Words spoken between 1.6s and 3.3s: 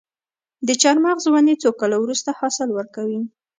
څو کاله وروسته حاصل ورکوي؟